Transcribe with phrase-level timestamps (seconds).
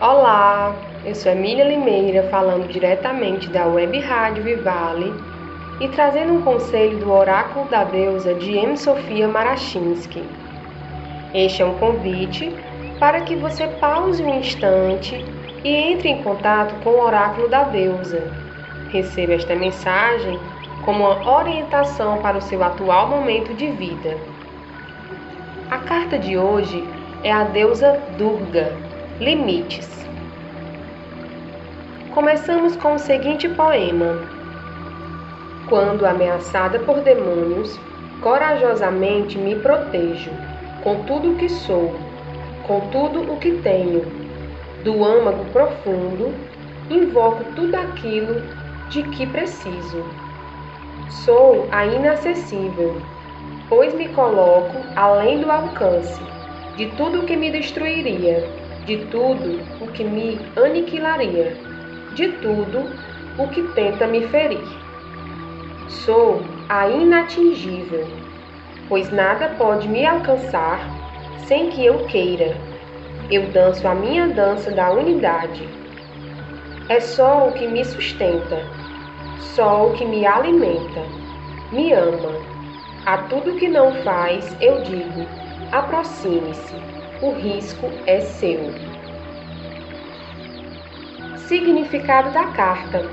[0.00, 5.12] Olá, eu sou Emília Limeira, falando diretamente da Web Rádio Vivale
[5.80, 8.76] e trazendo um conselho do Oráculo da Deusa de M.
[8.76, 10.22] Sofia Marachinsky.
[11.34, 12.54] Este é um convite
[13.00, 15.16] para que você pause um instante
[15.64, 18.22] e entre em contato com o Oráculo da Deusa.
[18.92, 20.38] Receba esta mensagem
[20.84, 24.16] como uma orientação para o seu atual momento de vida.
[25.68, 26.86] A carta de hoje
[27.24, 28.86] é a deusa Durga
[29.20, 30.06] Limites.
[32.14, 34.22] Começamos com o seguinte poema:
[35.68, 37.76] Quando ameaçada por demônios,
[38.20, 40.30] corajosamente me protejo,
[40.84, 41.92] com tudo o que sou,
[42.64, 44.04] com tudo o que tenho.
[44.84, 46.32] Do âmago profundo,
[46.88, 48.40] invoco tudo aquilo
[48.88, 50.04] de que preciso.
[51.24, 53.02] Sou a inacessível,
[53.68, 56.22] pois me coloco além do alcance
[56.76, 61.54] de tudo o que me destruiria de tudo o que me aniquilaria,
[62.14, 62.90] de tudo
[63.36, 64.66] o que tenta me ferir.
[65.88, 68.06] Sou a inatingível,
[68.88, 70.80] pois nada pode me alcançar
[71.46, 72.56] sem que eu queira.
[73.30, 75.68] Eu danço a minha dança da unidade.
[76.88, 78.64] É só o que me sustenta,
[79.54, 81.02] só o que me alimenta,
[81.70, 82.32] me ama.
[83.04, 85.26] A tudo que não faz, eu digo:
[85.72, 88.72] aproxime-se o risco é seu.
[91.36, 93.04] Significado da carta: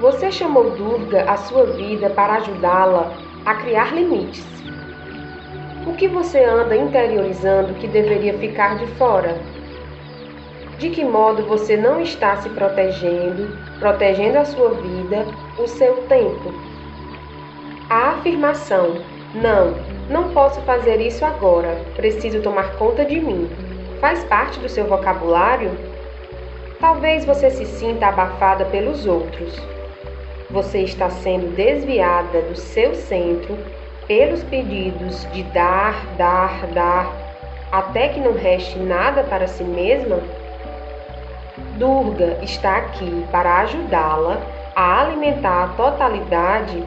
[0.00, 3.12] Você chamou Durga à sua vida para ajudá-la
[3.44, 4.46] a criar limites.
[5.86, 9.40] O que você anda interiorizando que deveria ficar de fora?
[10.78, 15.24] De que modo você não está se protegendo, protegendo a sua vida,
[15.58, 16.52] o seu tempo?
[17.88, 19.00] A afirmação:
[19.34, 21.76] Não, não posso fazer isso agora.
[21.94, 23.50] Preciso tomar conta de mim.
[24.00, 25.70] Faz parte do seu vocabulário?
[26.80, 29.60] Talvez você se sinta abafada pelos outros.
[30.50, 33.58] Você está sendo desviada do seu centro
[34.06, 37.12] pelos pedidos de dar, dar, dar,
[37.72, 40.20] até que não reste nada para si mesma?
[41.78, 44.40] Durga está aqui para ajudá-la
[44.74, 46.82] a alimentar a totalidade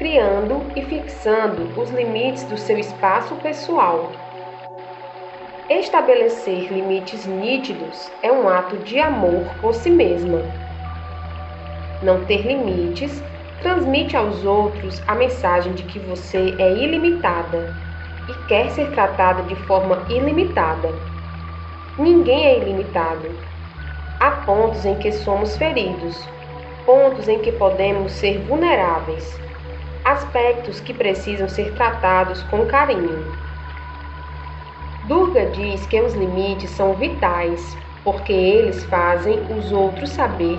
[0.00, 4.10] criando e fixando os limites do seu espaço pessoal.
[5.68, 10.40] Estabelecer limites nítidos é um ato de amor por si mesma.
[12.02, 13.22] Não ter limites
[13.60, 17.76] transmite aos outros a mensagem de que você é ilimitada
[18.26, 20.88] e quer ser tratada de forma ilimitada.
[21.98, 23.30] Ninguém é ilimitado.
[24.18, 26.26] Há pontos em que somos feridos,
[26.86, 29.38] pontos em que podemos ser vulneráveis
[30.10, 33.24] aspectos que precisam ser tratados com carinho.
[35.04, 40.58] Durga diz que os limites são vitais porque eles fazem os outros saber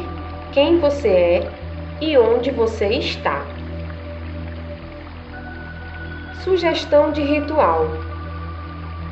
[0.51, 1.51] quem você é
[1.99, 3.41] e onde você está.
[6.43, 7.87] Sugestão de ritual: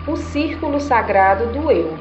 [0.08, 1.98] o círculo sagrado do eu.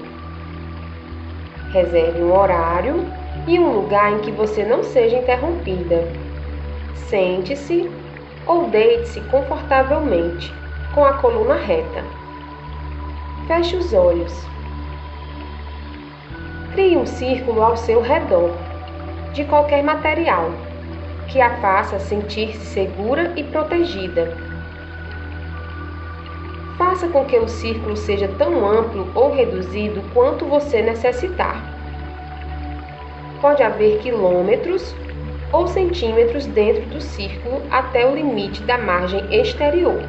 [1.72, 3.04] Reserve um horário
[3.46, 6.08] e um lugar em que você não seja interrompida.
[6.94, 7.90] Sente-se
[8.48, 10.52] ou deite-se confortavelmente,
[10.94, 12.02] com a coluna reta.
[13.46, 14.32] Feche os olhos.
[16.72, 18.50] Crie um círculo ao seu redor,
[19.34, 20.50] de qualquer material,
[21.28, 24.34] que a faça sentir-se segura e protegida.
[26.78, 31.62] Faça com que o círculo seja tão amplo ou reduzido quanto você necessitar.
[33.40, 34.94] Pode haver quilômetros
[35.52, 40.02] ou centímetros dentro do círculo até o limite da margem exterior.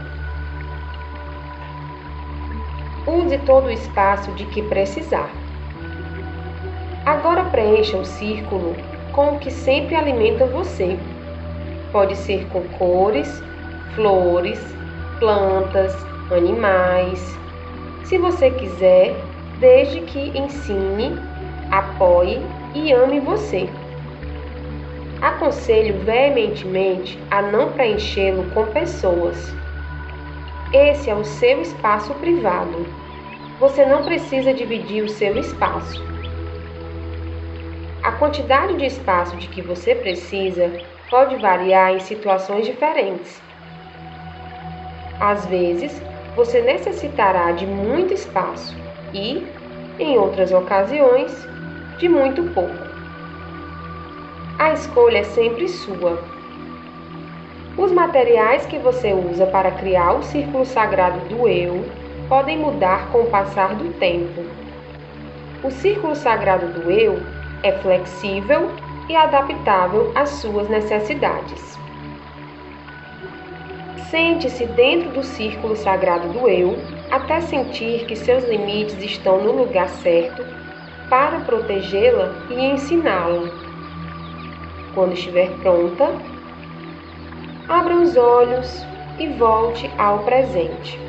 [3.08, 5.30] Use todo o espaço de que precisar.
[7.06, 8.76] Agora preencha o círculo
[9.14, 10.98] com o que sempre alimenta você.
[11.92, 13.42] Pode ser com cores,
[13.96, 14.60] flores,
[15.20, 15.96] plantas,
[16.32, 17.40] animais.
[18.04, 19.16] Se você quiser,
[19.60, 21.18] desde que ensine,
[21.72, 22.40] apoie
[22.76, 23.68] e ame você.
[25.22, 29.54] Aconselho veementemente a não preenchê-lo com pessoas.
[30.72, 32.86] Esse é o seu espaço privado.
[33.60, 36.02] Você não precisa dividir o seu espaço.
[38.02, 40.72] A quantidade de espaço de que você precisa
[41.10, 43.42] pode variar em situações diferentes.
[45.20, 46.02] Às vezes,
[46.34, 48.74] você necessitará de muito espaço
[49.14, 49.46] e,
[50.00, 51.46] em outras ocasiões,
[51.98, 52.89] de muito pouco.
[54.60, 56.22] A escolha é sempre sua.
[57.78, 61.86] Os materiais que você usa para criar o círculo sagrado do eu
[62.28, 64.44] podem mudar com o passar do tempo.
[65.64, 67.22] O círculo sagrado do eu
[67.64, 68.70] é flexível
[69.08, 71.80] e adaptável às suas necessidades.
[74.10, 76.78] Sente-se dentro do círculo sagrado do eu
[77.10, 80.46] até sentir que seus limites estão no lugar certo
[81.10, 83.69] para protegê-la e ensiná-la.
[84.94, 86.12] Quando estiver pronta,
[87.68, 88.86] abra os olhos
[89.20, 91.00] e volte ao presente.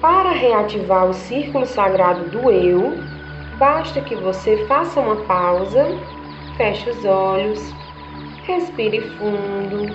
[0.00, 2.92] Para reativar o círculo sagrado do eu,
[3.58, 5.86] basta que você faça uma pausa,
[6.56, 7.74] feche os olhos,
[8.44, 9.92] respire fundo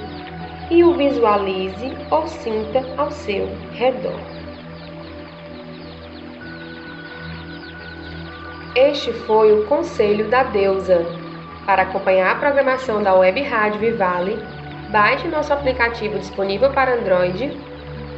[0.70, 4.20] e o visualize ou sinta ao seu redor.
[8.76, 11.23] Este foi o conselho da deusa.
[11.66, 14.38] Para acompanhar a programação da Web Rádio Vivale,
[14.90, 17.54] baixe nosso aplicativo disponível para Android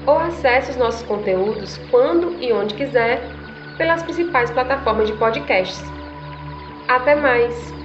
[0.06, 3.30] ou acesse os nossos conteúdos quando e onde quiser
[3.78, 5.92] pelas principais plataformas de podcasts.
[6.88, 7.85] Até mais!